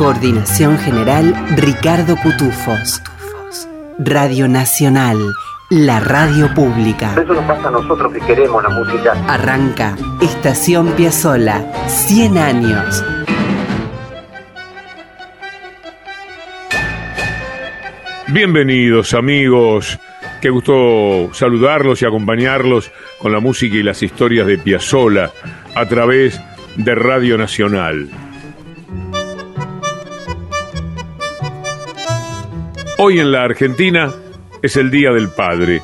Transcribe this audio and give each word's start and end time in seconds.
Coordinación 0.00 0.78
General 0.78 1.34
Ricardo 1.58 2.16
Cutufos. 2.16 3.02
Radio 3.98 4.48
Nacional, 4.48 5.18
la 5.68 6.00
radio 6.00 6.54
pública. 6.54 7.12
Eso 7.22 7.34
nos 7.34 7.44
pasa 7.44 7.68
a 7.68 7.70
nosotros 7.70 8.10
que 8.14 8.20
queremos 8.20 8.62
la 8.62 8.70
música. 8.70 9.12
Arranca 9.28 9.94
Estación 10.22 10.92
Piazzola, 10.92 11.70
100 11.86 12.38
años. 12.38 13.04
Bienvenidos 18.28 19.12
amigos, 19.12 19.98
qué 20.40 20.48
gusto 20.48 21.28
saludarlos 21.34 22.00
y 22.00 22.06
acompañarlos 22.06 22.90
con 23.18 23.32
la 23.32 23.40
música 23.40 23.76
y 23.76 23.82
las 23.82 24.02
historias 24.02 24.46
de 24.46 24.56
Piazzola 24.56 25.30
a 25.74 25.84
través 25.84 26.40
de 26.76 26.94
Radio 26.94 27.36
Nacional. 27.36 28.08
Hoy 33.02 33.18
en 33.18 33.32
la 33.32 33.44
Argentina 33.44 34.12
es 34.60 34.76
el 34.76 34.90
Día 34.90 35.10
del 35.10 35.30
Padre. 35.30 35.80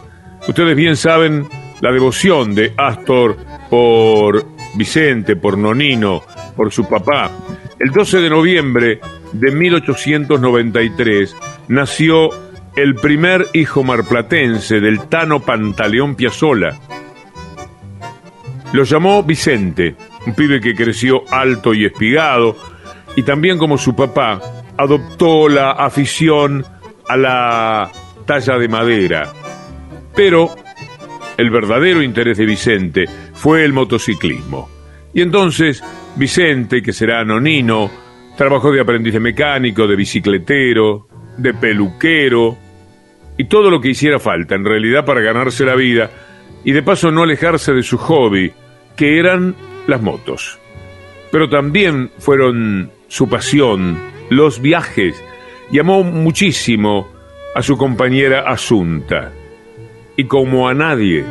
Ustedes 0.46 0.76
bien 0.76 0.96
saben 0.96 1.48
la 1.80 1.90
devoción 1.90 2.54
de 2.54 2.74
Astor 2.76 3.38
por 3.70 4.44
Vicente, 4.74 5.34
por 5.34 5.56
Nonino, 5.56 6.22
por 6.54 6.70
su 6.70 6.86
papá. 6.86 7.30
El 7.78 7.90
12 7.90 8.18
de 8.18 8.28
noviembre 8.28 9.00
de 9.32 9.50
1893 9.50 11.34
nació 11.68 12.28
el 12.76 12.94
primer 12.96 13.46
hijo 13.54 13.82
marplatense 13.82 14.80
del 14.80 15.08
Tano 15.08 15.40
Pantaleón 15.40 16.16
Piazzola. 16.16 16.78
Lo 18.74 18.84
llamó 18.84 19.22
Vicente, 19.22 19.96
un 20.26 20.34
pibe 20.34 20.60
que 20.60 20.74
creció 20.74 21.22
alto 21.30 21.72
y 21.72 21.86
espigado, 21.86 22.58
y 23.16 23.22
también 23.22 23.56
como 23.56 23.78
su 23.78 23.96
papá, 23.96 24.38
adoptó 24.76 25.48
la 25.48 25.70
afición 25.70 26.75
a 27.08 27.16
la 27.16 27.90
talla 28.24 28.58
de 28.58 28.68
madera. 28.68 29.32
Pero 30.14 30.50
el 31.36 31.50
verdadero 31.50 32.02
interés 32.02 32.38
de 32.38 32.46
Vicente 32.46 33.04
fue 33.34 33.64
el 33.64 33.72
motociclismo. 33.72 34.68
Y 35.12 35.22
entonces 35.22 35.82
Vicente, 36.16 36.82
que 36.82 36.92
será 36.92 37.20
anonino, 37.20 37.90
trabajó 38.36 38.72
de 38.72 38.80
aprendiz 38.80 39.12
de 39.12 39.20
mecánico, 39.20 39.86
de 39.86 39.96
bicicletero, 39.96 41.08
de 41.36 41.54
peluquero, 41.54 42.56
y 43.38 43.44
todo 43.44 43.70
lo 43.70 43.80
que 43.80 43.90
hiciera 43.90 44.18
falta 44.18 44.54
en 44.54 44.64
realidad 44.64 45.04
para 45.04 45.20
ganarse 45.20 45.64
la 45.64 45.74
vida 45.74 46.10
y 46.64 46.72
de 46.72 46.82
paso 46.82 47.10
no 47.10 47.22
alejarse 47.22 47.72
de 47.72 47.82
su 47.82 47.98
hobby, 47.98 48.52
que 48.96 49.18
eran 49.18 49.54
las 49.86 50.02
motos. 50.02 50.58
Pero 51.30 51.48
también 51.48 52.10
fueron 52.18 52.90
su 53.08 53.28
pasión, 53.28 53.98
los 54.30 54.60
viajes, 54.60 55.22
y 55.70 55.78
amó 55.78 56.02
muchísimo 56.02 57.08
a 57.54 57.62
su 57.62 57.76
compañera 57.76 58.40
Asunta 58.46 59.32
y 60.16 60.24
como 60.24 60.68
a 60.68 60.74
nadie 60.74 61.24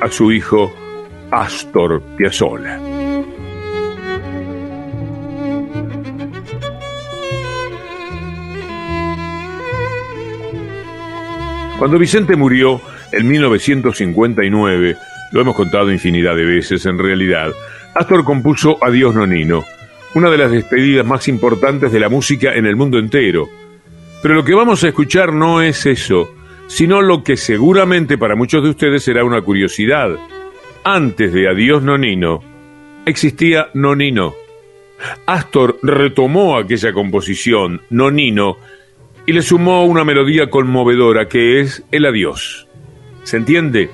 a 0.00 0.08
su 0.10 0.32
hijo 0.32 0.72
Astor 1.30 2.02
Piazzolla. 2.16 2.78
Cuando 11.78 11.98
Vicente 11.98 12.36
murió 12.36 12.80
en 13.10 13.28
1959, 13.28 14.96
lo 15.32 15.40
hemos 15.40 15.56
contado 15.56 15.90
infinidad 15.90 16.36
de 16.36 16.44
veces 16.44 16.86
en 16.86 16.98
realidad, 16.98 17.50
Astor 17.94 18.24
compuso 18.24 18.78
Adiós 18.80 19.14
Nonino, 19.14 19.64
una 20.14 20.30
de 20.30 20.38
las 20.38 20.52
despedidas 20.52 21.04
más 21.04 21.26
importantes 21.28 21.90
de 21.90 21.98
la 21.98 22.08
música 22.08 22.54
en 22.54 22.66
el 22.66 22.76
mundo 22.76 22.98
entero 22.98 23.61
pero 24.22 24.34
lo 24.34 24.44
que 24.44 24.54
vamos 24.54 24.84
a 24.84 24.88
escuchar 24.88 25.32
no 25.32 25.60
es 25.60 25.84
eso, 25.84 26.32
sino 26.68 27.02
lo 27.02 27.24
que 27.24 27.36
seguramente 27.36 28.16
para 28.16 28.36
muchos 28.36 28.62
de 28.62 28.70
ustedes 28.70 29.02
será 29.02 29.24
una 29.24 29.42
curiosidad. 29.42 30.16
Antes 30.84 31.32
de 31.32 31.48
Adiós 31.48 31.82
Nonino, 31.82 32.40
existía 33.04 33.68
Nonino. 33.74 34.34
Astor 35.26 35.78
retomó 35.82 36.56
aquella 36.56 36.92
composición, 36.92 37.82
Nonino, 37.90 38.56
y 39.26 39.32
le 39.32 39.42
sumó 39.42 39.84
una 39.84 40.04
melodía 40.04 40.48
conmovedora 40.48 41.28
que 41.28 41.60
es 41.60 41.84
el 41.90 42.06
adiós. 42.06 42.68
¿Se 43.24 43.36
entiende? 43.36 43.90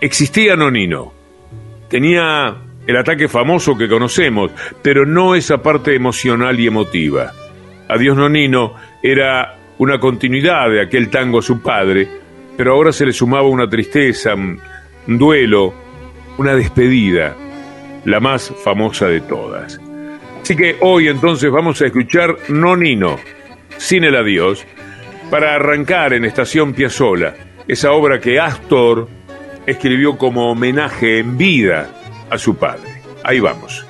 Existía 0.00 0.56
Nonino. 0.56 1.12
Tenía 1.88 2.56
el 2.86 2.96
ataque 2.96 3.28
famoso 3.28 3.76
que 3.76 3.88
conocemos, 3.88 4.50
pero 4.82 5.06
no 5.06 5.34
esa 5.34 5.62
parte 5.62 5.94
emocional 5.94 6.58
y 6.58 6.66
emotiva. 6.66 7.32
Adiós 7.88 8.16
Nonino 8.16 8.74
era 9.02 9.59
una 9.80 9.98
continuidad 9.98 10.68
de 10.68 10.82
aquel 10.82 11.08
tango 11.08 11.38
a 11.38 11.42
su 11.42 11.62
padre, 11.62 12.06
pero 12.54 12.74
ahora 12.74 12.92
se 12.92 13.06
le 13.06 13.14
sumaba 13.14 13.48
una 13.48 13.66
tristeza, 13.66 14.34
un 14.34 14.60
duelo, 15.06 15.72
una 16.36 16.54
despedida, 16.54 17.34
la 18.04 18.20
más 18.20 18.52
famosa 18.62 19.06
de 19.06 19.22
todas. 19.22 19.80
Así 20.42 20.54
que 20.54 20.76
hoy 20.80 21.08
entonces 21.08 21.50
vamos 21.50 21.80
a 21.80 21.86
escuchar 21.86 22.36
Nonino, 22.50 23.18
sin 23.78 24.04
el 24.04 24.16
adiós, 24.16 24.66
para 25.30 25.54
arrancar 25.54 26.12
en 26.12 26.26
Estación 26.26 26.74
Piazzola, 26.74 27.34
esa 27.66 27.92
obra 27.92 28.20
que 28.20 28.38
Astor 28.38 29.08
escribió 29.64 30.18
como 30.18 30.50
homenaje 30.50 31.20
en 31.20 31.38
vida 31.38 31.88
a 32.28 32.36
su 32.36 32.54
padre. 32.54 33.00
Ahí 33.24 33.40
vamos. 33.40 33.86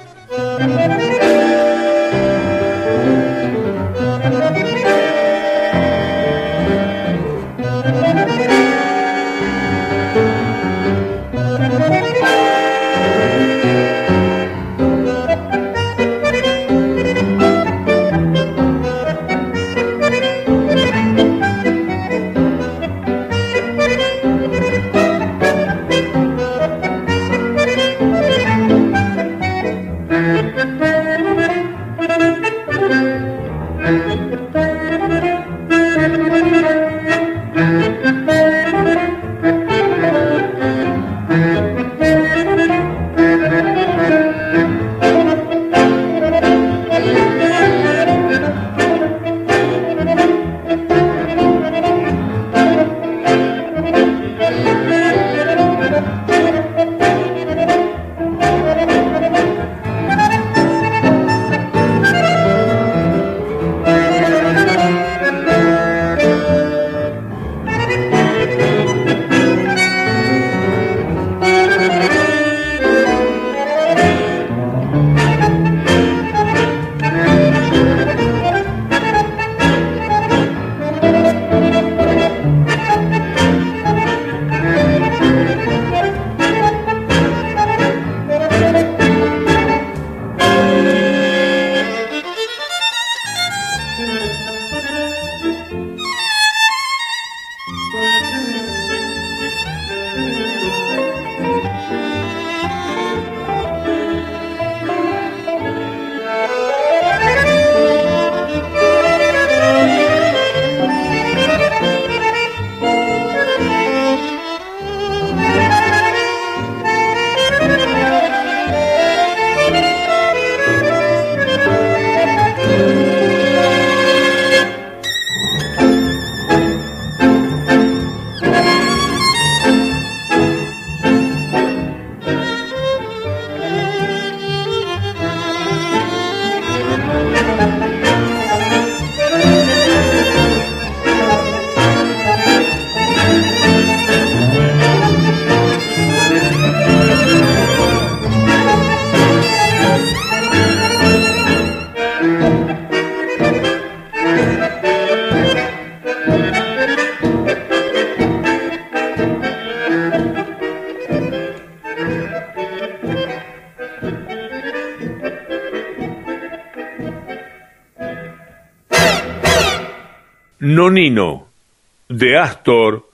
De 172.08 172.36
Astor 172.36 173.08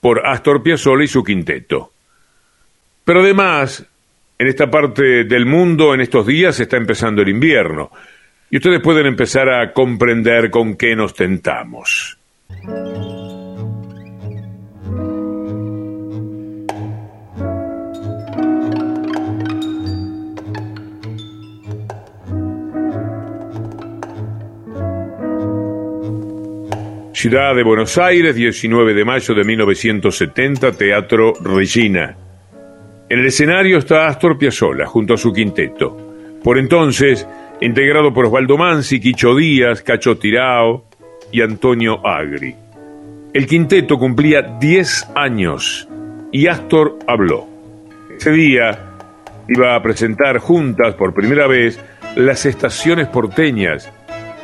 por 0.00 0.26
Astor 0.26 0.62
Piazzolla 0.62 1.04
y 1.04 1.08
su 1.08 1.22
quinteto. 1.22 1.92
Pero 3.04 3.20
además, 3.20 3.84
en 4.38 4.46
esta 4.46 4.70
parte 4.70 5.24
del 5.24 5.46
mundo, 5.46 5.94
en 5.94 6.00
estos 6.00 6.26
días, 6.26 6.58
está 6.60 6.76
empezando 6.76 7.22
el 7.22 7.28
invierno. 7.28 7.90
Y 8.50 8.56
ustedes 8.56 8.80
pueden 8.80 9.06
empezar 9.06 9.48
a 9.48 9.72
comprender 9.72 10.50
con 10.50 10.76
qué 10.76 10.94
nos 10.94 11.14
tentamos. 11.14 12.18
Ciudad 27.22 27.54
de 27.54 27.62
Buenos 27.62 27.98
Aires, 27.98 28.34
19 28.34 28.94
de 28.94 29.04
mayo 29.04 29.32
de 29.32 29.44
1970, 29.44 30.72
Teatro 30.72 31.34
Regina. 31.40 32.16
En 33.08 33.20
el 33.20 33.26
escenario 33.26 33.78
está 33.78 34.08
Astor 34.08 34.36
Piazzolla 34.36 34.86
junto 34.86 35.14
a 35.14 35.16
su 35.16 35.32
quinteto. 35.32 35.96
Por 36.42 36.58
entonces, 36.58 37.24
integrado 37.60 38.12
por 38.12 38.26
Osvaldo 38.26 38.58
Mansi, 38.58 38.98
Quicho 38.98 39.36
Díaz, 39.36 39.82
Cacho 39.82 40.18
Tirao 40.18 40.86
y 41.30 41.42
Antonio 41.42 42.04
Agri. 42.04 42.56
El 43.32 43.46
quinteto 43.46 44.00
cumplía 44.00 44.42
10 44.58 45.10
años 45.14 45.88
y 46.32 46.48
Astor 46.48 46.98
habló. 47.06 47.46
Ese 48.16 48.32
día 48.32 48.96
iba 49.46 49.76
a 49.76 49.82
presentar 49.84 50.38
juntas 50.38 50.96
por 50.96 51.14
primera 51.14 51.46
vez 51.46 51.78
las 52.16 52.46
estaciones 52.46 53.06
porteñas 53.06 53.88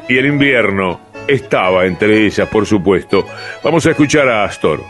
y 0.09 0.17
el 0.17 0.27
invierno 0.27 1.08
estaba 1.29 1.85
entre 1.85 2.27
ellas, 2.27 2.49
por 2.49 2.67
supuesto. 2.67 3.27
Vamos 3.63 3.87
a 3.87 3.91
escuchar 3.91 4.29
a 4.29 4.45
Astor. 4.45 4.81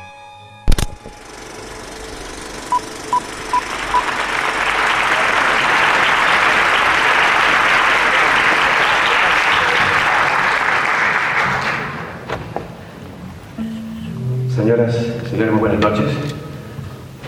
Señoras, 14.54 14.96
señores, 15.28 15.52
muy 15.52 15.60
buenas 15.60 15.80
noches. 15.80 16.06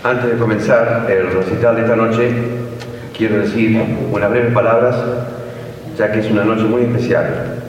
Antes 0.03 0.31
de 0.31 0.37
comenzar 0.37 1.05
el 1.09 1.31
recital 1.31 1.75
de 1.75 1.81
esta 1.81 1.95
noche, 1.95 2.31
quiero 3.15 3.39
decir 3.39 3.79
unas 4.11 4.29
breves 4.31 4.53
palabras, 4.53 4.95
ya 5.97 6.11
que 6.11 6.19
es 6.19 6.31
una 6.31 6.43
noche 6.43 6.63
muy 6.63 6.83
especial. 6.83 7.60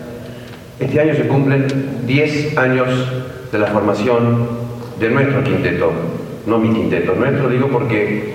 Este 0.83 1.01
año 1.01 1.15
se 1.15 1.29
cumplen 1.29 1.67
10 2.07 2.59
años 2.59 2.89
de 3.53 3.59
la 3.59 3.69
formación 3.69 4.49
de 4.99 5.11
nuestro 5.11 5.45
quinteto, 5.45 5.93
no 6.45 6.59
mi 6.59 6.75
quinteto, 6.75 7.15
nuestro 7.15 7.49
digo 7.49 7.69
porque 7.69 8.35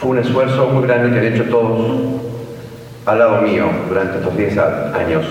fue 0.00 0.10
un 0.10 0.18
esfuerzo 0.18 0.66
muy 0.66 0.82
grande 0.82 1.12
que 1.12 1.24
han 1.24 1.32
hecho 1.32 1.44
todos 1.44 2.20
al 3.06 3.18
lado 3.20 3.42
mío 3.42 3.66
durante 3.88 4.18
estos 4.18 4.36
10 4.36 4.58
años. 4.58 5.24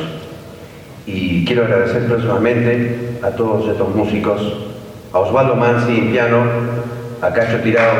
Y 1.06 1.44
quiero 1.44 1.66
agradecer 1.66 2.08
personalmente 2.08 3.19
a 3.22 3.31
todos 3.31 3.69
estos 3.69 3.94
músicos, 3.94 4.42
a 5.12 5.19
Osvaldo 5.19 5.58
Mansi 5.58 5.98
en 5.98 6.12
piano, 6.12 6.46
a 7.22 7.34
Cacho 7.34 7.58
Tirado, 7.58 8.00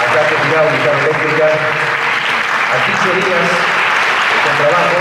a 0.00 0.14
Cacho 0.14 0.34
Tirado, 0.42 0.68
guitarra 0.76 0.98
eléctrica, 1.04 1.46
a 2.74 2.76
Quicho 2.86 3.10
Díaz, 3.14 3.50
con 4.42 4.54
trabajo, 4.58 4.98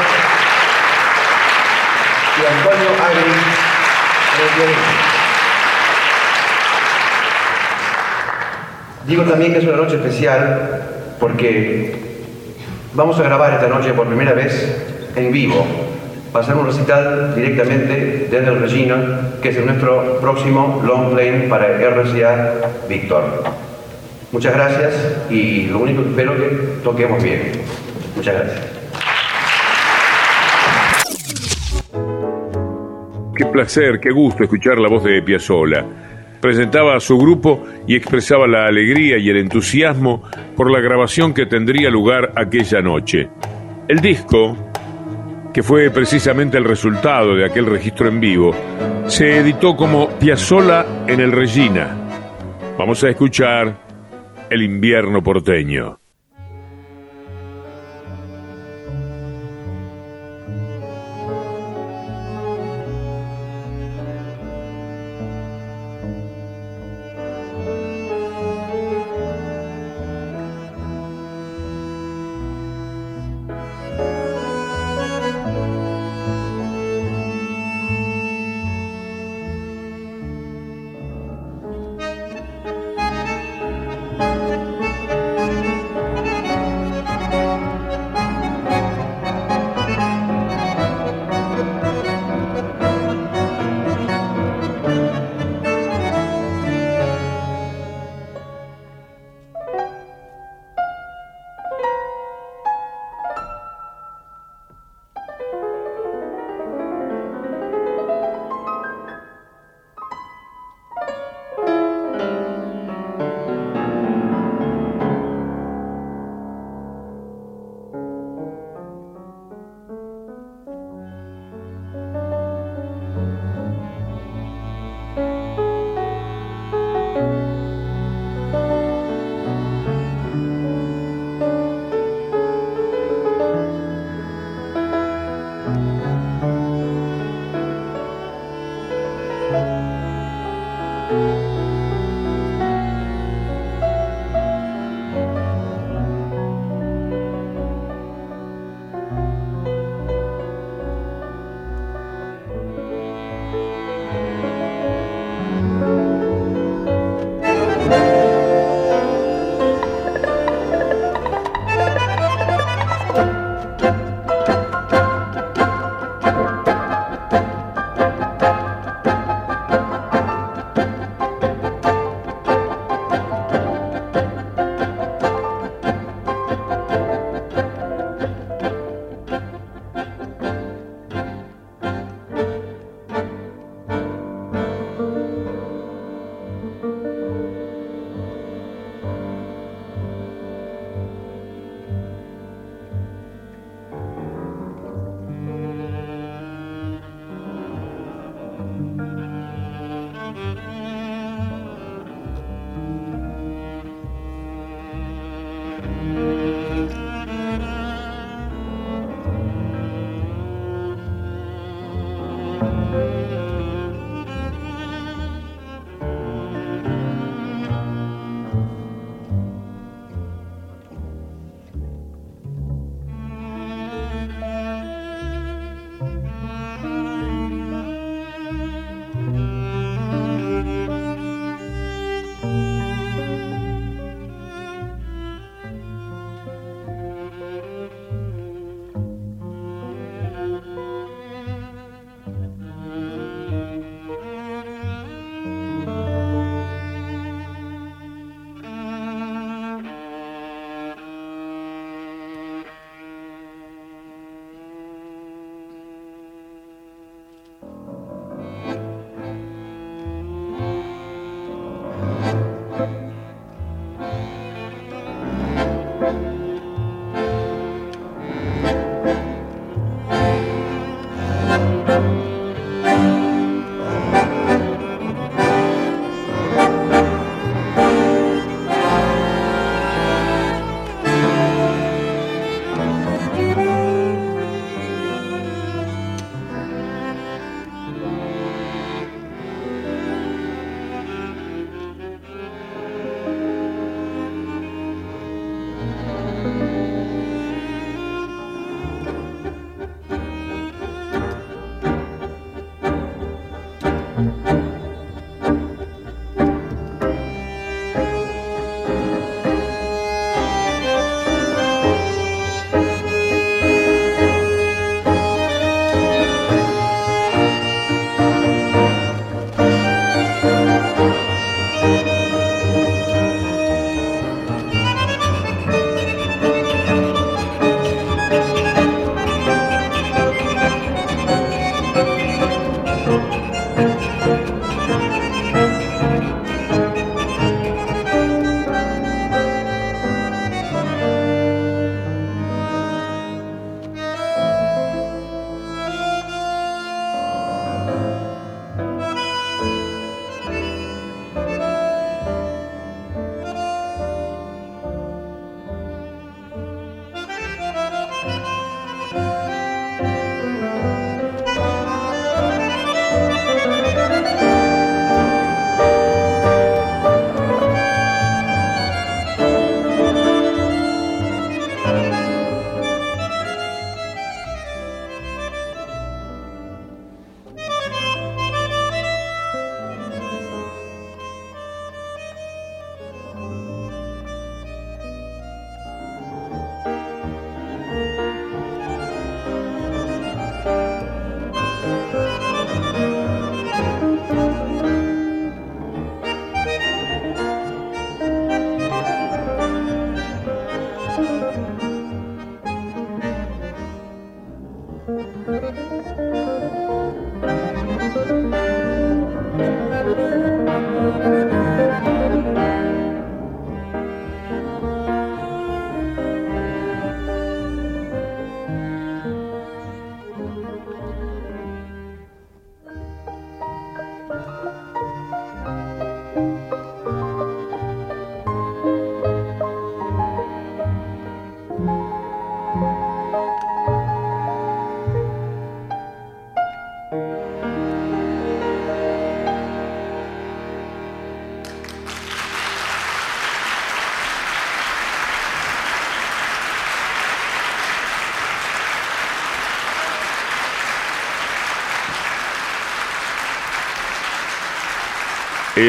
y 2.38 2.46
a 2.46 2.50
Antonio 2.54 2.92
Agri, 3.04 3.34
Digo 9.08 9.24
también 9.24 9.52
que 9.52 9.60
es 9.60 9.66
una 9.66 9.78
noche 9.78 9.96
especial 9.96 10.82
porque 11.20 11.96
vamos 12.94 13.20
a 13.20 13.24
grabar 13.24 13.54
esta 13.54 13.68
noche 13.68 13.94
por 13.94 14.08
primera 14.08 14.34
vez 14.34 15.12
en 15.16 15.32
vivo. 15.32 15.66
Va 16.36 16.40
a 16.40 16.44
ser 16.44 16.56
un 16.56 16.66
recital 16.66 17.36
directamente 17.36 18.28
desde 18.32 18.48
el 18.48 18.60
Regina, 18.60 19.34
que 19.42 19.50
es 19.50 19.66
nuestro 19.66 20.20
próximo 20.20 20.82
long 20.86 21.14
play 21.14 21.48
para 21.50 21.68
RCA 21.68 22.54
Víctor. 22.90 23.44
Muchas 24.32 24.54
gracias 24.54 24.94
y 25.30 25.68
lo 25.68 25.80
único 25.80 26.04
que 26.04 26.10
espero 26.10 26.36
que 26.36 26.50
toquemos 26.84 27.22
bien. 27.22 27.52
Muchas 28.16 28.34
gracias. 28.34 28.73
Qué 33.36 33.46
placer, 33.48 34.00
qué 34.00 34.12
gusto 34.12 34.44
escuchar 34.44 34.78
la 34.78 34.88
voz 34.88 35.04
de 35.04 35.22
Piazzolla. 35.24 35.84
Presentaba 36.40 36.96
a 36.96 37.00
su 37.00 37.18
grupo 37.18 37.64
y 37.88 37.96
expresaba 37.96 38.46
la 38.46 38.68
alegría 38.68 39.18
y 39.18 39.28
el 39.28 39.38
entusiasmo 39.38 40.22
por 40.56 40.70
la 40.70 40.80
grabación 40.80 41.34
que 41.34 41.48
tendría 41.48 41.90
lugar 41.90 42.32
aquella 42.36 42.82
noche. 42.82 43.30
El 43.88 44.02
disco, 44.02 44.56
que 45.52 45.64
fue 45.64 45.90
precisamente 45.90 46.58
el 46.58 46.66
resultado 46.66 47.36
de 47.36 47.46
aquel 47.46 47.66
registro 47.66 48.08
en 48.08 48.20
vivo, 48.20 48.54
se 49.08 49.38
editó 49.38 49.76
como 49.76 50.10
Piazzolla 50.20 51.06
en 51.08 51.20
el 51.20 51.32
Regina. 51.32 51.98
Vamos 52.78 53.04
a 53.04 53.10
escuchar 53.10 53.76
El 54.50 54.62
invierno 54.62 55.24
porteño. 55.24 56.03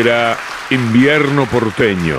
Era 0.01 0.37
Invierno 0.71 1.47
porteño. 1.47 2.19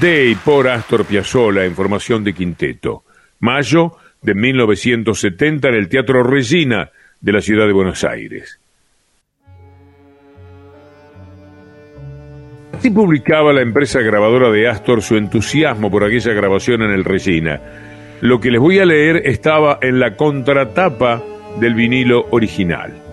De 0.00 0.26
y 0.26 0.34
por 0.34 0.68
Astor 0.68 1.04
Piazzolla 1.04 1.64
en 1.64 1.74
formación 1.74 2.22
de 2.22 2.32
quinteto. 2.32 3.04
Mayo 3.40 3.96
de 4.22 4.34
1970 4.34 5.68
en 5.68 5.74
el 5.74 5.88
Teatro 5.88 6.22
Regina 6.22 6.90
de 7.20 7.32
la 7.32 7.40
ciudad 7.40 7.66
de 7.66 7.72
Buenos 7.72 8.04
Aires. 8.04 8.60
Así 12.72 12.90
publicaba 12.90 13.52
la 13.52 13.62
empresa 13.62 14.00
grabadora 14.00 14.50
de 14.50 14.68
Astor 14.68 15.02
su 15.02 15.16
entusiasmo 15.16 15.90
por 15.90 16.04
aquella 16.04 16.32
grabación 16.32 16.82
en 16.82 16.90
el 16.90 17.04
Regina. 17.04 17.60
Lo 18.20 18.40
que 18.40 18.50
les 18.50 18.60
voy 18.60 18.78
a 18.78 18.84
leer 18.84 19.22
estaba 19.24 19.78
en 19.80 19.98
la 20.00 20.16
contratapa 20.16 21.22
del 21.60 21.74
vinilo 21.74 22.26
original. 22.30 23.03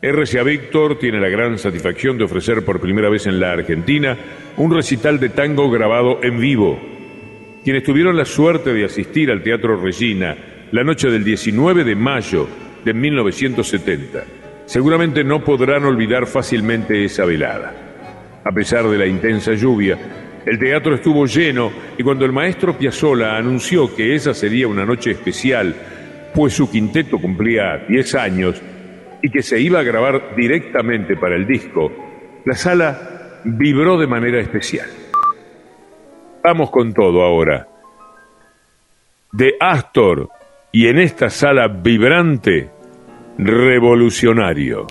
RCA 0.00 0.44
Víctor 0.44 0.96
tiene 1.00 1.18
la 1.18 1.28
gran 1.28 1.58
satisfacción 1.58 2.16
de 2.16 2.24
ofrecer 2.24 2.64
por 2.64 2.80
primera 2.80 3.08
vez 3.08 3.26
en 3.26 3.40
la 3.40 3.50
Argentina 3.50 4.16
un 4.56 4.72
recital 4.72 5.18
de 5.18 5.30
tango 5.30 5.68
grabado 5.72 6.20
en 6.22 6.38
vivo. 6.38 6.78
Quienes 7.64 7.82
tuvieron 7.82 8.16
la 8.16 8.24
suerte 8.24 8.72
de 8.72 8.84
asistir 8.84 9.28
al 9.28 9.42
Teatro 9.42 9.76
Regina 9.76 10.36
la 10.70 10.84
noche 10.84 11.10
del 11.10 11.24
19 11.24 11.82
de 11.82 11.96
mayo 11.96 12.46
de 12.84 12.94
1970, 12.94 14.24
seguramente 14.66 15.24
no 15.24 15.42
podrán 15.42 15.84
olvidar 15.84 16.28
fácilmente 16.28 17.04
esa 17.04 17.24
velada. 17.24 17.74
A 18.44 18.52
pesar 18.52 18.88
de 18.88 18.98
la 18.98 19.06
intensa 19.06 19.54
lluvia, 19.54 19.98
el 20.46 20.60
teatro 20.60 20.94
estuvo 20.94 21.26
lleno 21.26 21.72
y 21.98 22.04
cuando 22.04 22.24
el 22.24 22.32
maestro 22.32 22.78
Piazzolla 22.78 23.36
anunció 23.36 23.92
que 23.92 24.14
esa 24.14 24.32
sería 24.32 24.68
una 24.68 24.86
noche 24.86 25.10
especial, 25.10 25.74
pues 26.32 26.54
su 26.54 26.70
quinteto 26.70 27.18
cumplía 27.18 27.84
10 27.88 28.14
años 28.14 28.62
y 29.22 29.30
que 29.30 29.42
se 29.42 29.60
iba 29.60 29.80
a 29.80 29.84
grabar 29.84 30.34
directamente 30.36 31.16
para 31.16 31.36
el 31.36 31.46
disco, 31.46 31.92
la 32.44 32.54
sala 32.54 33.40
vibró 33.44 33.98
de 33.98 34.06
manera 34.06 34.40
especial. 34.40 34.88
Vamos 36.42 36.70
con 36.70 36.94
todo 36.94 37.22
ahora. 37.22 37.68
De 39.32 39.54
Astor 39.60 40.28
y 40.72 40.86
en 40.86 40.98
esta 40.98 41.30
sala 41.30 41.68
vibrante, 41.68 42.70
revolucionario. 43.38 44.86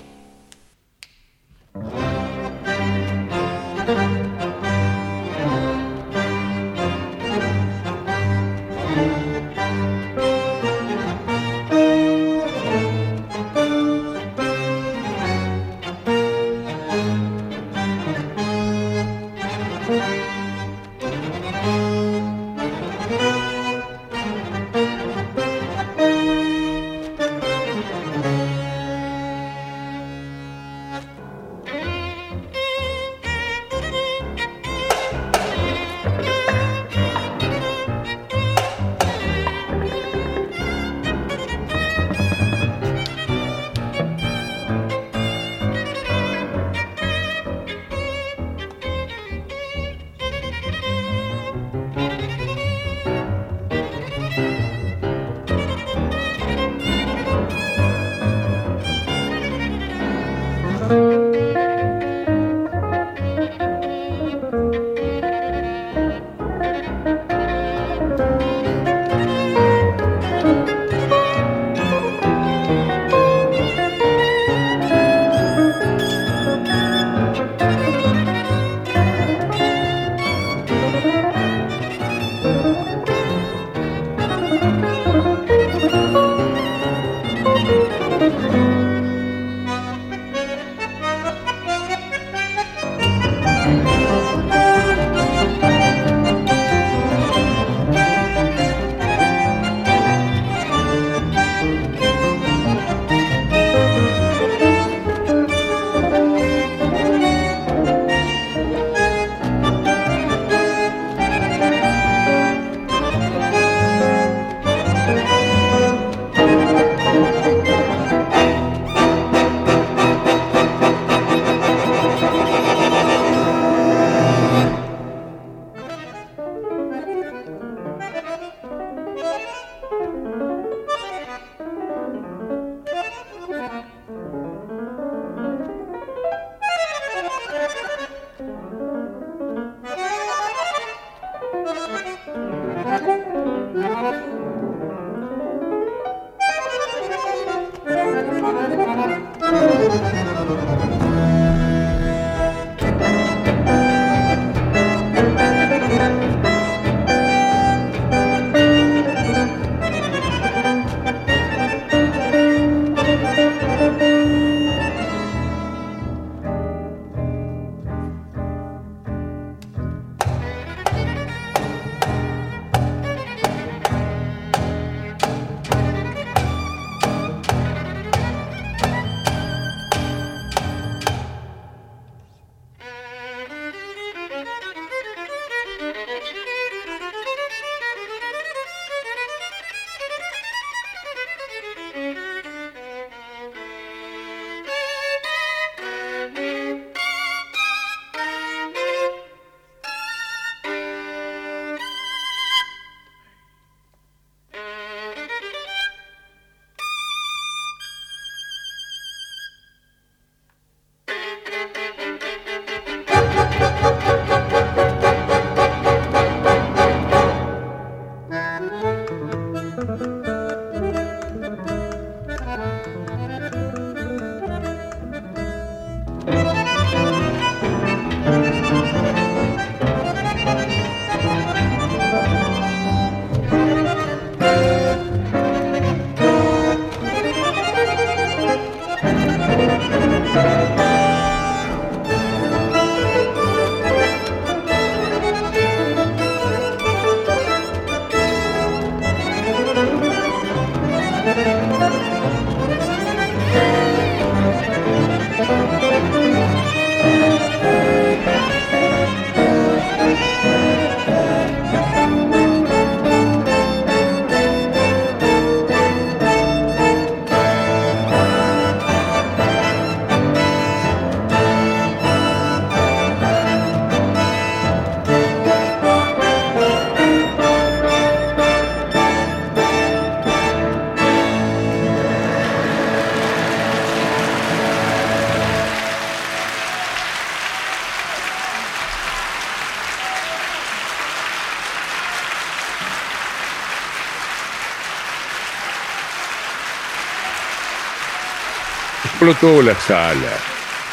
Explotó 299.27 299.61
la 299.61 299.75
sala. 299.75 300.37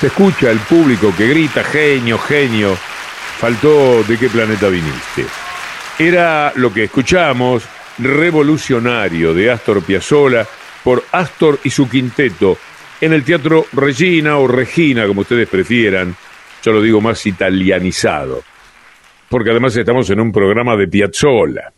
Se 0.01 0.09
escucha 0.09 0.51
el 0.51 0.59
público 0.59 1.15
que 1.17 1.29
grita 1.29 1.63
genio, 1.63 2.19
genio. 2.19 2.75
Faltó 2.75 4.03
de 4.03 4.19
qué 4.19 4.29
planeta 4.29 4.69
viniste. 4.69 5.25
Era 6.01 6.53
lo 6.57 6.73
que 6.73 6.85
escuchamos, 6.85 7.63
revolucionario 7.99 9.33
de 9.35 9.53
Astor 9.53 9.85
Piazzolla 9.85 10.45
por 10.83 11.05
Astor 11.13 11.61
y 11.63 11.71
su 11.71 11.89
quinteto 11.89 12.59
en 13.01 13.13
el 13.13 13.23
Teatro 13.23 13.67
Regina 13.73 14.37
o 14.39 14.49
Regina, 14.49 15.07
como 15.07 15.21
ustedes 15.21 15.49
prefieran. 15.49 16.17
Yo 16.61 16.73
lo 16.73 16.83
digo 16.83 17.01
más 17.01 17.25
italianizado, 17.27 18.43
porque 19.29 19.51
además 19.51 19.77
estamos 19.77 20.11
en 20.11 20.19
un 20.19 20.33
programa 20.33 20.75
de 20.75 20.89
Piazzolla. 20.89 21.73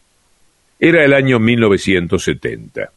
Era 0.81 1.05
el 1.05 1.12
año 1.12 1.38
1970. 1.38 2.90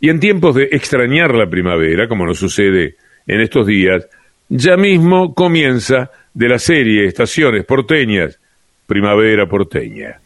Y 0.00 0.10
en 0.10 0.20
tiempos 0.20 0.54
de 0.54 0.68
extrañar 0.72 1.34
la 1.34 1.48
primavera, 1.48 2.08
como 2.08 2.26
nos 2.26 2.38
sucede 2.38 2.96
en 3.26 3.40
estos 3.40 3.66
días, 3.66 4.06
ya 4.48 4.76
mismo 4.76 5.34
comienza 5.34 6.10
de 6.34 6.48
la 6.48 6.58
serie 6.58 7.06
Estaciones 7.06 7.64
porteñas, 7.64 8.38
Primavera 8.86 9.46
porteña. 9.46 10.20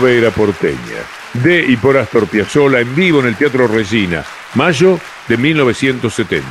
Primavera 0.00 0.30
porteña. 0.30 1.04
De 1.34 1.60
y 1.60 1.76
por 1.76 1.98
Astor 1.98 2.26
Piazzolla 2.26 2.80
en 2.80 2.94
vivo 2.96 3.20
en 3.20 3.26
el 3.26 3.36
Teatro 3.36 3.68
Regina, 3.68 4.24
mayo 4.54 4.98
de 5.28 5.36
1970. 5.36 6.46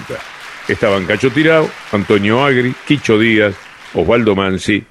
Estaban 0.68 1.08
Cacho 1.08 1.32
Tirao, 1.32 1.68
Antonio 1.92 2.46
Agri, 2.46 2.76
Quicho 2.86 3.18
Díaz, 3.18 3.56
Osvaldo 3.96 4.36
Mansi 4.36 4.84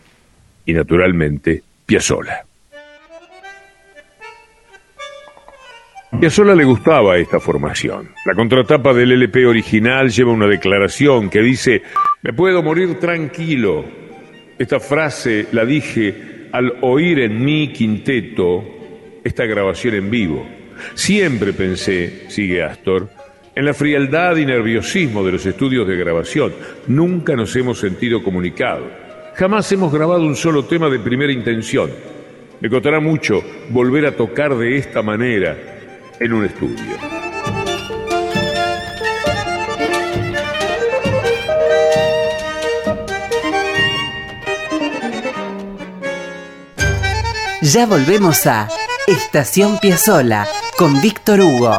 y 0.66 0.72
naturalmente 0.72 1.62
Piazzolla. 1.86 2.44
Piazzolla 6.18 6.56
le 6.56 6.64
gustaba 6.64 7.16
esta 7.16 7.38
formación. 7.38 8.10
La 8.26 8.34
contratapa 8.34 8.92
del 8.92 9.12
LP 9.12 9.46
original 9.46 10.10
lleva 10.10 10.32
una 10.32 10.48
declaración 10.48 11.30
que 11.30 11.42
dice, 11.42 11.82
me 12.22 12.32
puedo 12.32 12.60
morir 12.60 12.98
tranquilo. 12.98 13.84
Esta 14.58 14.80
frase 14.80 15.46
la 15.52 15.64
dije 15.64 16.27
al 16.52 16.78
oír 16.82 17.20
en 17.20 17.44
mi 17.44 17.72
quinteto 17.72 18.64
esta 19.24 19.44
grabación 19.46 19.94
en 19.94 20.10
vivo. 20.10 20.46
Siempre 20.94 21.52
pensé, 21.52 22.30
sigue 22.30 22.62
Astor, 22.62 23.08
en 23.54 23.64
la 23.64 23.74
frialdad 23.74 24.36
y 24.36 24.46
nerviosismo 24.46 25.24
de 25.24 25.32
los 25.32 25.44
estudios 25.44 25.86
de 25.86 25.96
grabación. 25.96 26.52
Nunca 26.86 27.34
nos 27.34 27.54
hemos 27.56 27.78
sentido 27.78 28.22
comunicados. 28.22 28.86
Jamás 29.34 29.70
hemos 29.72 29.92
grabado 29.92 30.22
un 30.22 30.36
solo 30.36 30.64
tema 30.64 30.88
de 30.88 30.98
primera 30.98 31.32
intención. 31.32 31.90
Me 32.60 32.70
costará 32.70 33.00
mucho 33.00 33.42
volver 33.70 34.06
a 34.06 34.16
tocar 34.16 34.56
de 34.56 34.76
esta 34.76 35.02
manera 35.02 35.56
en 36.18 36.32
un 36.32 36.44
estudio. 36.44 37.17
Ya 47.72 47.84
volvemos 47.84 48.46
a 48.46 48.66
Estación 49.06 49.78
Piazzola 49.78 50.48
con 50.78 51.02
Víctor 51.02 51.40
Hugo. 51.40 51.76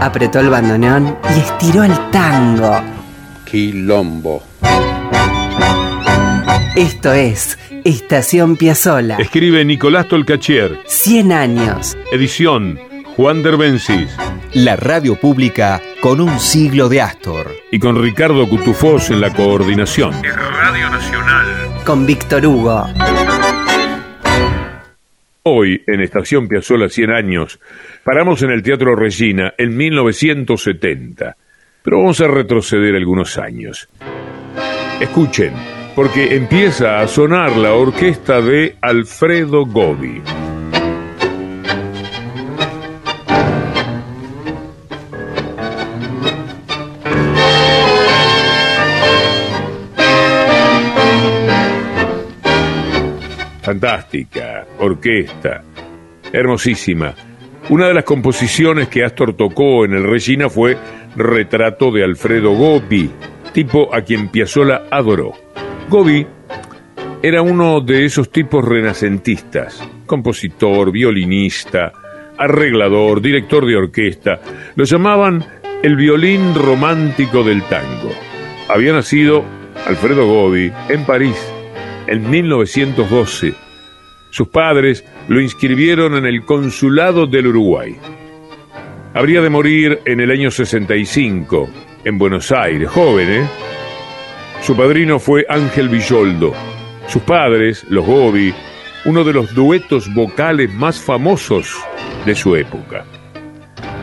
Apretó 0.00 0.40
el 0.40 0.50
bandoneón 0.50 1.16
y 1.36 1.38
estiró 1.38 1.84
el 1.84 1.92
tango. 2.10 2.80
Quilombo. 3.44 4.42
Esto 6.74 7.12
es 7.12 7.56
Estación 7.84 8.56
Piazzola. 8.56 9.18
Escribe 9.18 9.64
Nicolás 9.64 10.08
Tolcachier. 10.08 10.80
100 10.86 11.32
años. 11.32 11.96
Edición 12.10 12.80
Juan 13.16 13.44
Derbencis. 13.44 14.10
La 14.54 14.74
radio 14.74 15.14
pública 15.14 15.80
con 16.06 16.20
un 16.20 16.38
siglo 16.38 16.88
de 16.88 17.00
Astor. 17.00 17.50
Y 17.72 17.80
con 17.80 18.00
Ricardo 18.00 18.48
Cutufós 18.48 19.10
en 19.10 19.20
la 19.20 19.32
coordinación. 19.32 20.12
Radio 20.22 20.88
Nacional. 20.88 21.82
Con 21.84 22.06
Víctor 22.06 22.46
Hugo. 22.46 22.86
Hoy, 25.42 25.82
en 25.84 26.02
Estación 26.02 26.46
Piazzola 26.46 26.88
100 26.88 27.10
años, 27.10 27.58
paramos 28.04 28.40
en 28.42 28.52
el 28.52 28.62
Teatro 28.62 28.94
Regina 28.94 29.52
en 29.58 29.76
1970. 29.76 31.36
Pero 31.82 31.98
vamos 31.98 32.20
a 32.20 32.28
retroceder 32.28 32.94
algunos 32.94 33.36
años. 33.36 33.88
Escuchen, 35.00 35.54
porque 35.96 36.36
empieza 36.36 37.00
a 37.00 37.08
sonar 37.08 37.56
la 37.56 37.74
orquesta 37.74 38.40
de 38.40 38.76
Alfredo 38.80 39.66
Gobi. 39.66 40.22
Fantástica, 53.66 54.64
orquesta, 54.78 55.60
hermosísima. 56.32 57.12
Una 57.68 57.88
de 57.88 57.94
las 57.94 58.04
composiciones 58.04 58.86
que 58.86 59.02
Astor 59.02 59.32
tocó 59.32 59.84
en 59.84 59.94
el 59.94 60.04
Regina 60.04 60.48
fue 60.48 60.76
Retrato 61.16 61.90
de 61.90 62.04
Alfredo 62.04 62.52
Gobi, 62.52 63.10
tipo 63.52 63.92
a 63.92 64.02
quien 64.02 64.28
Piazzolla 64.28 64.82
adoró. 64.88 65.32
Gobi 65.88 66.24
era 67.24 67.42
uno 67.42 67.80
de 67.80 68.04
esos 68.04 68.30
tipos 68.30 68.64
renacentistas, 68.64 69.82
compositor, 70.06 70.92
violinista, 70.92 71.90
arreglador, 72.38 73.20
director 73.20 73.66
de 73.66 73.74
orquesta. 73.74 74.40
Lo 74.76 74.84
llamaban 74.84 75.44
el 75.82 75.96
violín 75.96 76.54
romántico 76.54 77.42
del 77.42 77.64
tango. 77.64 78.12
Había 78.68 78.92
nacido 78.92 79.42
Alfredo 79.88 80.24
Gobi 80.24 80.70
en 80.88 81.04
París 81.04 81.55
en 82.06 82.28
1912. 82.28 83.54
Sus 84.30 84.48
padres 84.48 85.04
lo 85.28 85.40
inscribieron 85.40 86.16
en 86.16 86.26
el 86.26 86.44
consulado 86.44 87.26
del 87.26 87.48
Uruguay. 87.48 87.96
Habría 89.14 89.40
de 89.40 89.50
morir 89.50 90.00
en 90.04 90.20
el 90.20 90.30
año 90.30 90.50
65, 90.50 91.70
en 92.04 92.18
Buenos 92.18 92.52
Aires, 92.52 92.88
joven, 92.90 93.30
¿eh? 93.30 93.46
Su 94.62 94.76
padrino 94.76 95.18
fue 95.18 95.46
Ángel 95.48 95.88
Villoldo. 95.88 96.52
Sus 97.08 97.22
padres, 97.22 97.84
los 97.88 98.04
Gobi, 98.04 98.52
uno 99.04 99.22
de 99.22 99.32
los 99.32 99.54
duetos 99.54 100.12
vocales 100.12 100.72
más 100.74 101.00
famosos 101.00 101.76
de 102.24 102.34
su 102.34 102.56
época. 102.56 103.04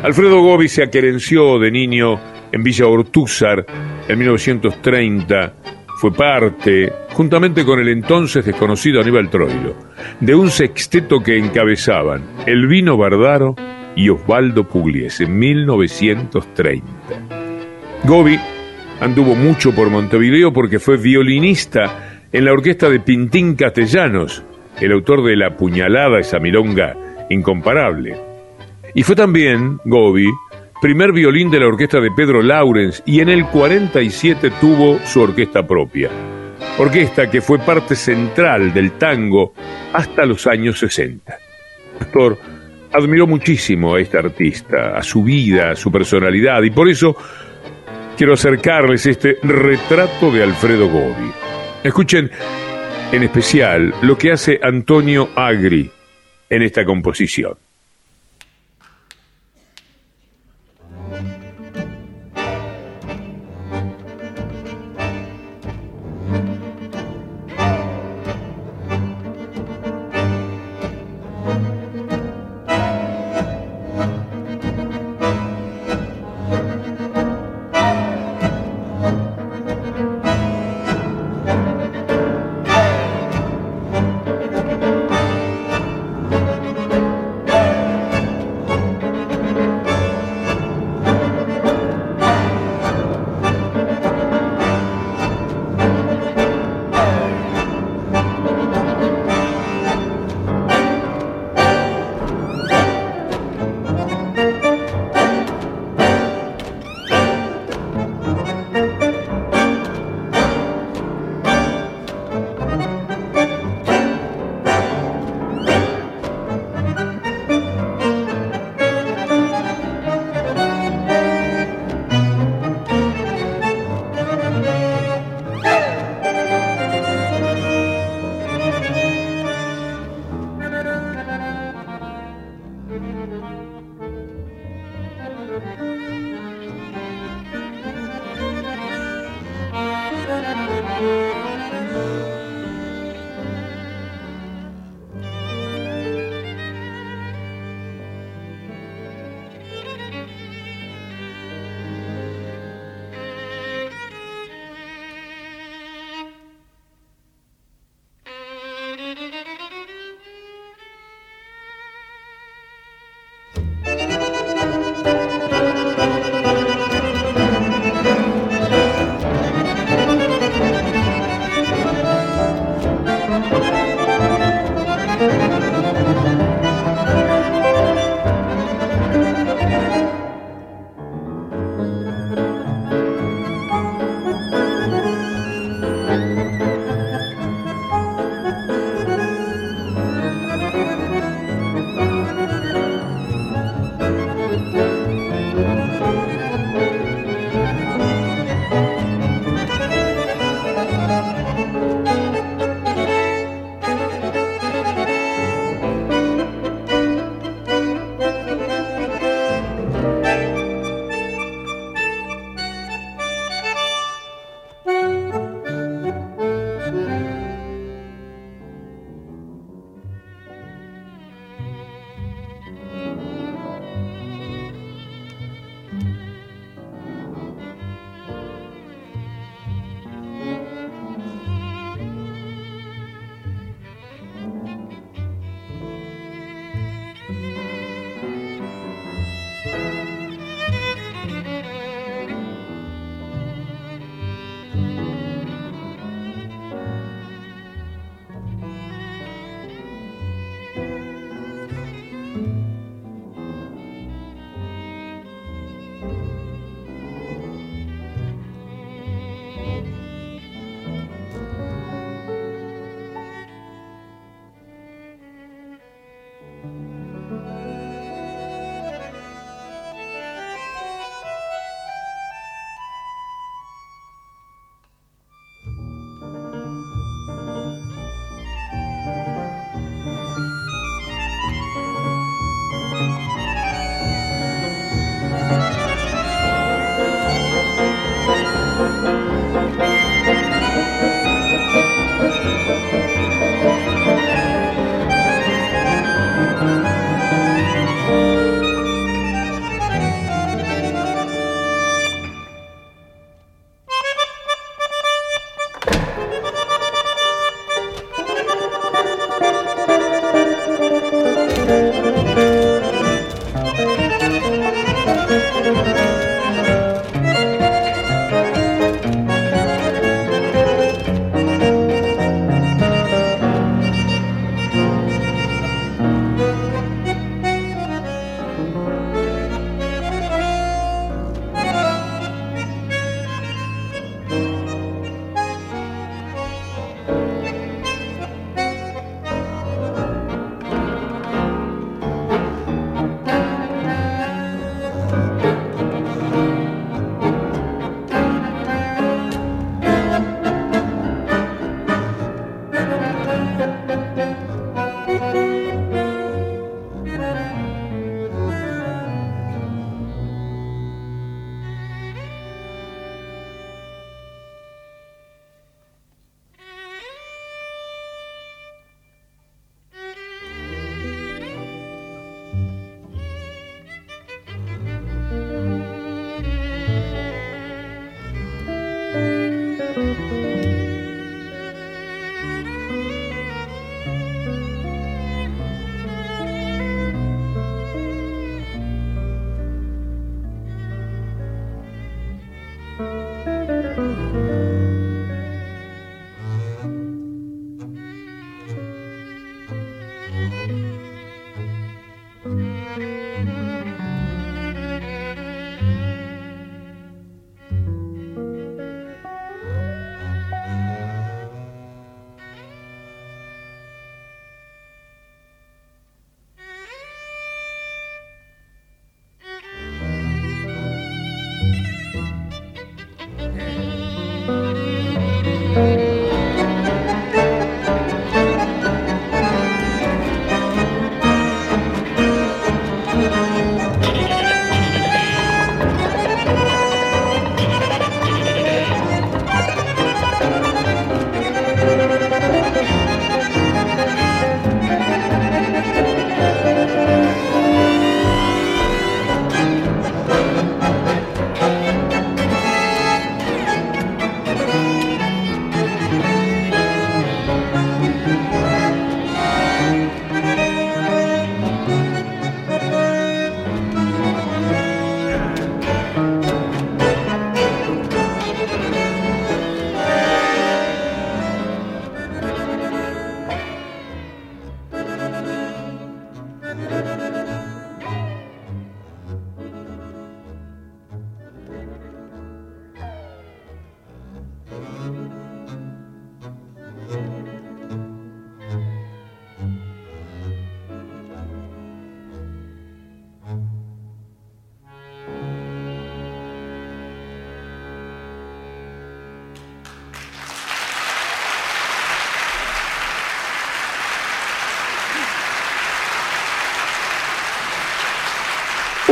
Alfredo 0.02 0.42
Gobi 0.42 0.68
se 0.70 0.84
aquerenció 0.84 1.60
de 1.60 1.70
niño 1.70 2.20
en 2.52 2.63
Villa 2.63 2.88
Ortúzar 2.88 3.66
en 4.08 4.18
1930 4.18 5.54
fue 5.97 6.12
parte, 6.12 6.91
juntamente 7.13 7.63
con 7.63 7.79
el 7.79 7.89
entonces 7.89 8.45
desconocido 8.45 9.01
Aníbal 9.01 9.29
Troilo, 9.29 9.75
de 10.19 10.36
un 10.36 10.49
sexteto 10.49 11.19
que 11.19 11.38
encabezaban 11.38 12.23
Elvino 12.45 12.97
Bardaro 12.97 13.56
y 13.95 14.10
Osvaldo 14.10 14.67
Pugliese 14.67 15.25
en 15.25 15.38
1930. 15.38 16.84
Gobi 18.03 18.39
anduvo 18.99 19.36
mucho 19.36 19.73
por 19.73 19.89
Montevideo 19.89 20.51
porque 20.51 20.79
fue 20.79 20.97
violinista 20.97 22.19
en 22.32 22.45
la 22.45 22.53
orquesta 22.53 22.89
de 22.89 22.99
Pintín 22.99 23.56
Castellanos, 23.56 24.43
el 24.82 24.91
autor 24.91 25.23
de 25.23 25.36
La 25.36 25.56
puñalada, 25.56 26.19
esa 26.19 26.39
milonga 26.39 26.95
incomparable. 27.29 28.17
Y 28.95 29.03
fue 29.03 29.15
también, 29.15 29.79
Gobi, 29.86 30.29
primer 30.84 31.13
violín 31.13 31.50
de 31.50 31.62
la 31.62 31.67
orquesta 31.67 32.02
de 32.02 32.12
Pedro 32.12 32.41
Laurens 32.41 33.02
y 33.06 33.22
en 33.22 33.30
el 33.30 33.46
47 33.46 34.52
tuvo 34.60 35.00
su 35.06 35.22
orquesta 35.22 35.65
propia. 35.65 36.10
Orquesta 36.78 37.32
que 37.32 37.39
fue 37.39 37.58
parte 37.60 37.96
central 37.96 38.74
del 38.74 38.91
tango 38.98 39.54
hasta 39.93 40.26
los 40.26 40.46
años 40.46 40.80
60. 40.80 41.38
Pastor 42.00 42.38
admiró 42.91 43.26
muchísimo 43.28 43.96
a 43.96 44.02
este 44.02 44.17
artista, 44.17 44.98
a 44.98 45.02
su 45.04 45.24
vida, 45.24 45.72
a 45.72 45.76
su 45.78 45.89
personalidad 45.89 46.62
y 46.63 46.72
por 46.72 46.89
eso 46.89 47.15
quiero 48.17 48.34
acercarles 48.34 49.06
este 49.06 49.38
retrato 49.41 50.32
de 50.34 50.43
Alfredo 50.43 50.89
Gobi. 50.89 51.32
Escuchen 51.82 52.30
en 53.13 53.24
especial 53.24 53.93
lo 54.02 54.17
que 54.17 54.34
hace 54.34 54.60
Antonio 54.62 55.30
Agri 55.34 55.89
en 56.50 56.62
esta 56.62 56.84
composición. 56.84 57.54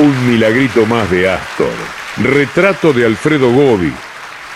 Un 0.01 0.31
milagrito 0.31 0.87
más 0.87 1.11
de 1.11 1.29
Astor. 1.29 1.69
Retrato 2.23 2.91
de 2.91 3.05
Alfredo 3.05 3.51
Gobi, 3.51 3.93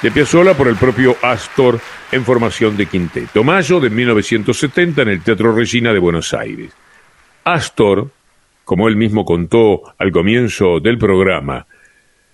de 0.02 0.10
Piazzolla 0.10 0.56
por 0.56 0.68
el 0.68 0.76
propio 0.76 1.16
Astor 1.22 1.80
en 2.12 2.26
formación 2.26 2.76
de 2.76 2.88
quinteto. 2.88 3.43
Mayo 3.43 3.80
de 3.80 3.91
1970 3.91 5.04
en 5.04 5.10
el 5.10 5.22
Teatro 5.22 5.56
Regina 5.56 5.93
de 5.93 6.00
Buenos 6.00 6.34
Aires. 6.34 6.72
Astor, 7.43 8.10
como 8.64 8.88
él 8.88 8.96
mismo 8.96 9.24
contó 9.24 9.84
al 10.00 10.12
comienzo 10.12 10.80
del 10.80 10.98
programa, 10.98 11.68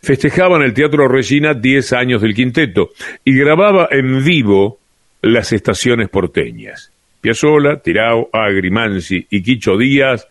festejaba 0.01 0.55
en 0.55 0.64
el 0.64 0.74
Teatro 0.74 1.09
Regina 1.09 1.53
10 1.53 1.91
años 1.91 2.22
del 2.22 2.34
quinteto 2.34 2.91
y 3.26 3.38
grababa 3.38 3.89
en 3.91 4.24
vivo 4.24 4.80
las 5.22 5.51
estaciones 5.51 6.07
porteñas. 6.07 6.93
Piazzolla, 7.20 7.82
Tirao, 7.82 8.30
Agrimansi 8.32 9.28
y 9.30 9.43
Quicho 9.43 9.76
Díaz 9.76 10.30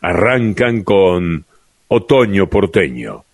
arrancan 0.00 0.82
con 0.82 1.46
Otoño 1.88 2.48
porteño. 2.48 3.25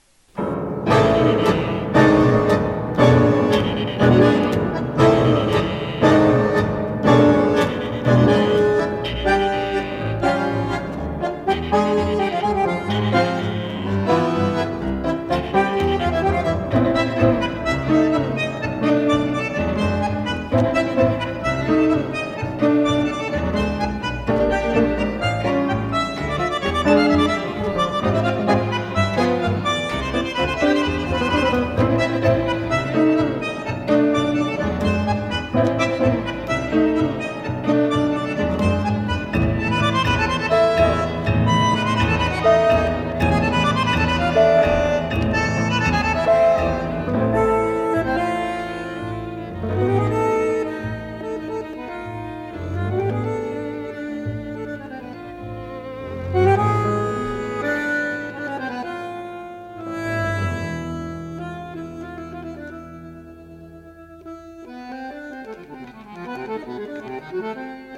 Bye. 67.55 67.92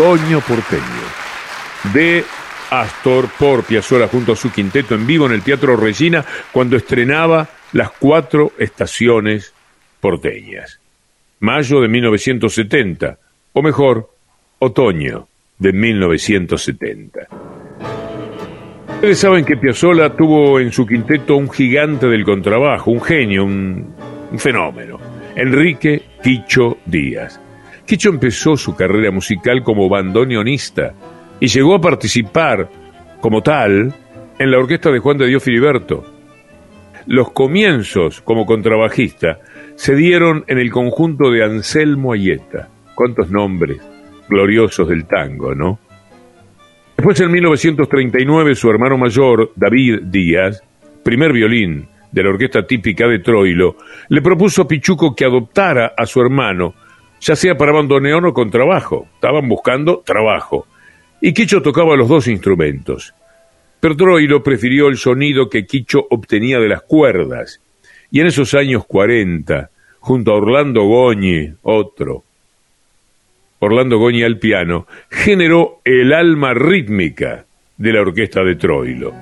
Otoño 0.00 0.40
Porteño, 0.40 0.82
de 1.92 2.24
Astor 2.70 3.28
por 3.38 3.64
Piazzolla 3.64 4.08
junto 4.08 4.32
a 4.32 4.36
su 4.36 4.50
quinteto 4.50 4.94
en 4.94 5.06
vivo 5.06 5.26
en 5.26 5.32
el 5.32 5.42
Teatro 5.42 5.76
Regina 5.76 6.24
cuando 6.52 6.78
estrenaba 6.78 7.46
Las 7.74 7.90
Cuatro 7.90 8.52
Estaciones 8.56 9.52
Porteñas. 10.00 10.80
Mayo 11.40 11.82
de 11.82 11.88
1970, 11.88 13.18
o 13.52 13.60
mejor, 13.60 14.08
otoño 14.58 15.28
de 15.58 15.72
1970. 15.74 17.20
Ustedes 18.94 19.18
saben 19.18 19.44
que 19.44 19.58
Piazzolla 19.58 20.16
tuvo 20.16 20.60
en 20.60 20.72
su 20.72 20.86
quinteto 20.86 21.36
un 21.36 21.50
gigante 21.50 22.06
del 22.06 22.24
contrabajo, 22.24 22.90
un 22.90 23.02
genio, 23.02 23.44
un, 23.44 23.94
un 24.32 24.38
fenómeno, 24.38 24.98
Enrique 25.36 26.04
Quicho 26.22 26.78
Díaz. 26.86 27.38
Quicho 27.90 28.10
empezó 28.10 28.56
su 28.56 28.76
carrera 28.76 29.10
musical 29.10 29.64
como 29.64 29.88
bandoneonista 29.88 30.94
y 31.40 31.48
llegó 31.48 31.74
a 31.74 31.80
participar 31.80 32.70
como 33.20 33.42
tal 33.42 33.92
en 34.38 34.50
la 34.52 34.58
orquesta 34.60 34.92
de 34.92 35.00
Juan 35.00 35.18
de 35.18 35.26
Dios 35.26 35.42
Filiberto. 35.42 36.04
Los 37.06 37.32
comienzos 37.32 38.20
como 38.20 38.46
contrabajista 38.46 39.40
se 39.74 39.96
dieron 39.96 40.44
en 40.46 40.58
el 40.58 40.70
conjunto 40.70 41.32
de 41.32 41.42
Anselmo 41.42 42.12
Ayeta. 42.12 42.68
Cuántos 42.94 43.28
nombres 43.28 43.80
gloriosos 44.28 44.88
del 44.88 45.06
tango, 45.06 45.56
¿no? 45.56 45.80
Después 46.96 47.20
en 47.20 47.32
1939 47.32 48.54
su 48.54 48.70
hermano 48.70 48.98
mayor, 48.98 49.50
David 49.56 50.02
Díaz, 50.02 50.62
primer 51.02 51.32
violín 51.32 51.88
de 52.12 52.22
la 52.22 52.30
orquesta 52.30 52.64
típica 52.64 53.08
de 53.08 53.18
Troilo, 53.18 53.78
le 54.10 54.22
propuso 54.22 54.62
a 54.62 54.68
Pichuco 54.68 55.12
que 55.12 55.24
adoptara 55.24 55.92
a 55.96 56.06
su 56.06 56.20
hermano, 56.20 56.72
ya 57.20 57.36
sea 57.36 57.56
para 57.56 57.72
bandoneón 57.72 58.24
o 58.24 58.32
con 58.32 58.50
trabajo. 58.50 59.06
Estaban 59.14 59.48
buscando 59.48 60.02
trabajo. 60.04 60.66
Y 61.20 61.32
Quicho 61.32 61.62
tocaba 61.62 61.96
los 61.96 62.08
dos 62.08 62.28
instrumentos. 62.28 63.14
Pero 63.78 63.96
Troilo 63.96 64.42
prefirió 64.42 64.88
el 64.88 64.96
sonido 64.96 65.48
que 65.48 65.66
Quicho 65.66 66.06
obtenía 66.10 66.58
de 66.58 66.68
las 66.68 66.82
cuerdas. 66.82 67.60
Y 68.10 68.20
en 68.20 68.26
esos 68.26 68.54
años 68.54 68.84
40, 68.86 69.70
junto 70.00 70.32
a 70.32 70.36
Orlando 70.36 70.82
Goñi, 70.84 71.52
otro, 71.62 72.24
Orlando 73.60 73.98
Goñi 73.98 74.22
al 74.22 74.38
piano, 74.38 74.86
generó 75.10 75.80
el 75.84 76.12
alma 76.12 76.54
rítmica 76.54 77.44
de 77.76 77.92
la 77.92 78.00
orquesta 78.00 78.42
de 78.42 78.56
Troilo. 78.56 79.14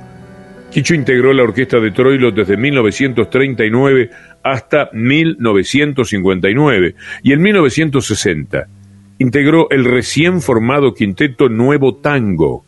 Quicho 0.70 0.94
integró 0.94 1.32
la 1.32 1.44
orquesta 1.44 1.80
de 1.80 1.90
Troilo 1.90 2.30
desde 2.30 2.57
1939 2.57 4.11
hasta 4.43 4.91
1959 4.93 6.95
y 7.22 7.32
en 7.32 7.43
1960 7.43 8.68
integró 9.18 9.68
el 9.70 9.84
recién 9.84 10.41
formado 10.41 10.95
quinteto 10.95 11.49
Nuevo 11.49 11.97
Tango. 11.97 12.64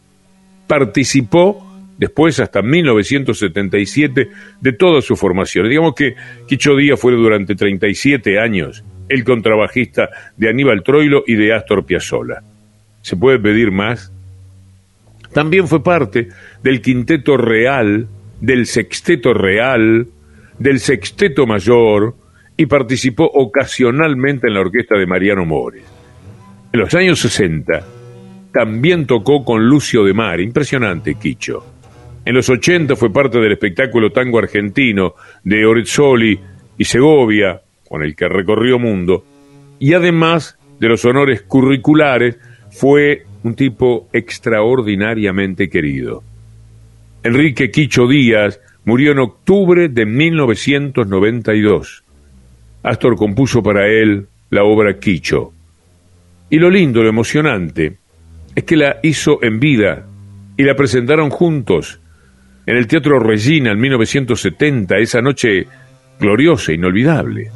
Participó 0.66 1.66
después 1.96 2.40
hasta 2.40 2.62
1977 2.62 4.30
de 4.60 4.72
toda 4.72 5.02
su 5.02 5.16
formación. 5.16 5.68
Digamos 5.68 5.94
que 5.94 6.14
Quicho 6.48 6.74
Díaz 6.74 6.98
fue 6.98 7.12
durante 7.12 7.54
37 7.54 8.40
años 8.40 8.84
el 9.08 9.24
contrabajista 9.24 10.08
de 10.36 10.48
Aníbal 10.48 10.82
Troilo 10.82 11.24
y 11.26 11.34
de 11.34 11.52
Astor 11.52 11.84
Piazzolla. 11.84 12.42
¿Se 13.02 13.16
puede 13.16 13.38
pedir 13.38 13.70
más? 13.70 14.12
También 15.32 15.68
fue 15.68 15.82
parte 15.82 16.28
del 16.62 16.80
quinteto 16.80 17.36
real, 17.36 18.08
del 18.40 18.66
sexteto 18.66 19.34
real, 19.34 20.06
del 20.60 20.78
sexteto 20.78 21.46
mayor 21.46 22.14
y 22.56 22.66
participó 22.66 23.24
ocasionalmente 23.24 24.46
en 24.46 24.54
la 24.54 24.60
orquesta 24.60 24.96
de 24.96 25.06
Mariano 25.06 25.44
Mores. 25.46 25.82
En 26.72 26.80
los 26.80 26.94
años 26.94 27.18
60 27.20 27.84
también 28.52 29.06
tocó 29.06 29.42
con 29.44 29.66
Lucio 29.66 30.04
de 30.04 30.12
Mar, 30.12 30.38
impresionante 30.40 31.14
Quicho. 31.14 31.64
En 32.24 32.34
los 32.34 32.48
80 32.50 32.94
fue 32.94 33.10
parte 33.10 33.38
del 33.38 33.52
espectáculo 33.52 34.12
tango 34.12 34.38
argentino 34.38 35.14
de 35.42 35.64
Orezzoli 35.64 36.38
y 36.76 36.84
Segovia, 36.84 37.62
con 37.88 38.02
el 38.02 38.14
que 38.14 38.28
recorrió 38.28 38.78
mundo, 38.78 39.24
y 39.78 39.94
además 39.94 40.58
de 40.78 40.88
los 40.88 41.04
honores 41.06 41.42
curriculares, 41.42 42.38
fue 42.70 43.24
un 43.42 43.54
tipo 43.54 44.08
extraordinariamente 44.12 45.70
querido. 45.70 46.22
Enrique 47.22 47.70
Quicho 47.70 48.06
Díaz 48.06 48.60
murió 48.84 49.12
en 49.12 49.18
octubre 49.18 49.88
de 49.88 50.06
1992. 50.06 52.04
Astor 52.82 53.16
compuso 53.16 53.62
para 53.62 53.86
él 53.86 54.26
la 54.50 54.64
obra 54.64 54.98
Quicho. 54.98 55.52
Y 56.48 56.58
lo 56.58 56.70
lindo, 56.70 57.02
lo 57.02 57.08
emocionante, 57.08 57.98
es 58.54 58.64
que 58.64 58.76
la 58.76 58.98
hizo 59.02 59.42
en 59.42 59.60
vida 59.60 60.06
y 60.56 60.64
la 60.64 60.74
presentaron 60.74 61.30
juntos 61.30 62.00
en 62.66 62.76
el 62.76 62.86
Teatro 62.86 63.18
Regina 63.18 63.72
en 63.72 63.80
1970, 63.80 64.98
esa 64.98 65.20
noche 65.20 65.66
gloriosa, 66.18 66.72
inolvidable. 66.72 67.50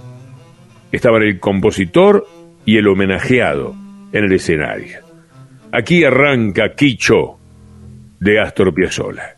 Estaban 0.90 1.22
el 1.22 1.38
compositor 1.38 2.26
y 2.64 2.76
el 2.76 2.88
homenajeado 2.88 3.74
en 4.12 4.24
el 4.24 4.32
escenario. 4.32 5.00
Aquí 5.72 6.04
arranca 6.04 6.74
Quicho 6.74 7.38
de 8.20 8.40
Astor 8.40 8.72
Piazzolla. 8.72 9.36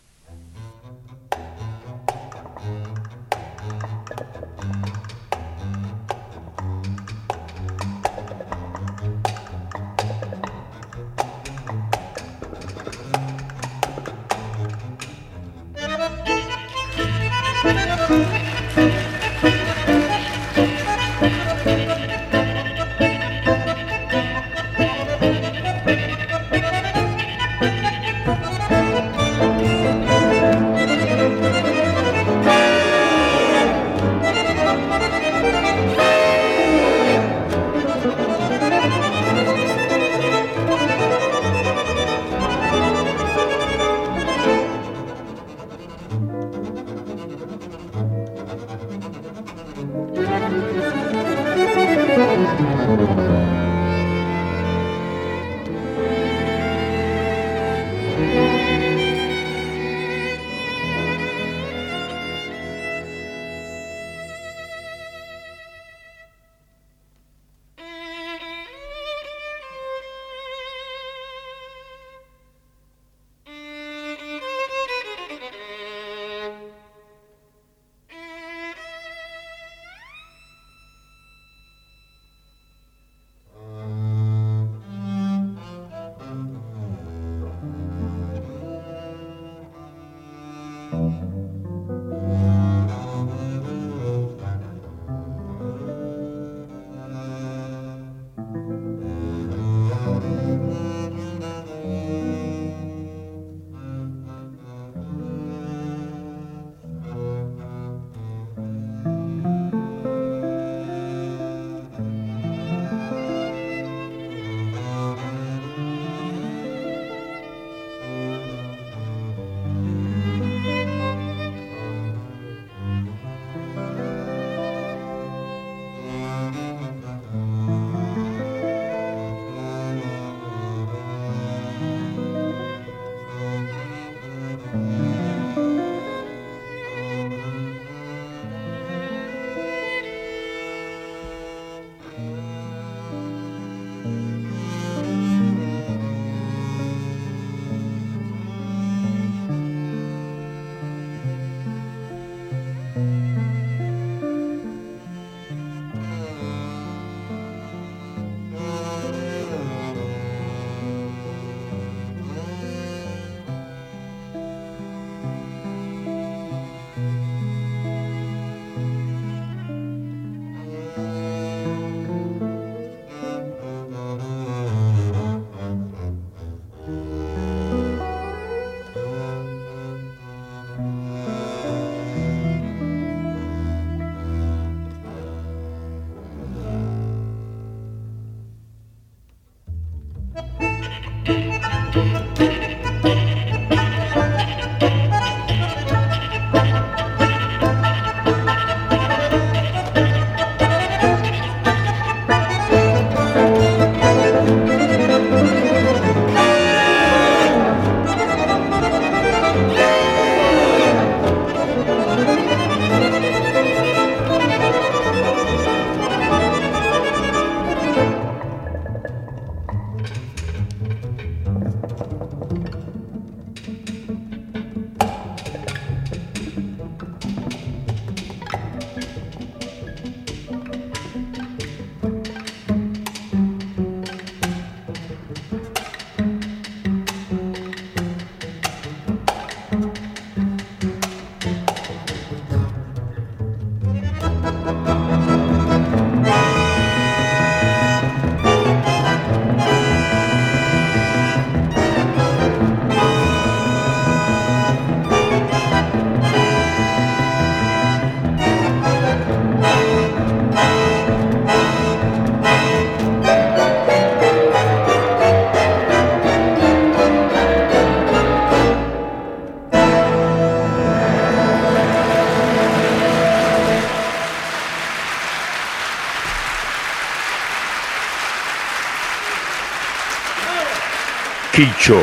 Quicho, 281.56 282.02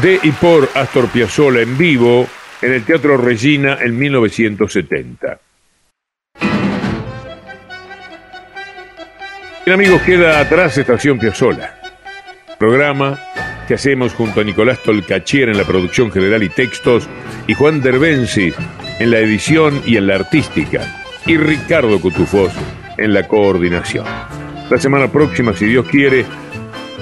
de 0.00 0.18
y 0.22 0.30
por 0.30 0.70
Astor 0.72 1.08
Piazzolla 1.08 1.60
en 1.60 1.76
vivo 1.76 2.26
en 2.62 2.72
el 2.72 2.84
Teatro 2.84 3.18
Regina 3.18 3.76
en 3.82 3.98
1970. 3.98 5.38
Bien 9.66 9.74
amigos, 9.74 10.00
queda 10.00 10.40
atrás 10.40 10.78
Estación 10.78 11.18
Piazzolla, 11.18 11.78
programa 12.58 13.18
que 13.68 13.74
hacemos 13.74 14.14
junto 14.14 14.40
a 14.40 14.44
Nicolás 14.44 14.82
Tolcachier 14.82 15.50
en 15.50 15.58
la 15.58 15.64
producción 15.64 16.10
general 16.10 16.42
y 16.42 16.48
textos 16.48 17.06
y 17.46 17.52
Juan 17.52 17.82
Derbensi 17.82 18.54
en 18.98 19.10
la 19.10 19.18
edición 19.18 19.82
y 19.84 19.98
en 19.98 20.06
la 20.06 20.14
artística 20.14 21.04
y 21.26 21.36
Ricardo 21.36 22.00
Cutufós 22.00 22.54
en 22.96 23.12
la 23.12 23.28
coordinación. 23.28 24.06
La 24.70 24.78
semana 24.78 25.12
próxima, 25.12 25.52
si 25.52 25.66
Dios 25.66 25.86
quiere, 25.90 26.24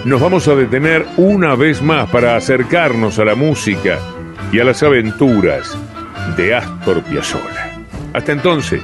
nos 0.05 0.21
vamos 0.21 0.47
a 0.49 0.55
detener 0.55 1.07
una 1.17 1.55
vez 1.55 1.81
más 1.81 2.11
para 2.11 2.37
acercarnos 2.37 3.19
a 3.19 3.25
la 3.25 3.35
música 3.35 3.99
y 4.53 4.61
a 4.61 4.65
las 4.65 4.83
aventuras 4.83 5.77
de 6.37 6.55
Astor 6.55 7.03
Piazzolla. 7.03 7.81
Hasta 8.13 8.33
entonces. 8.33 8.83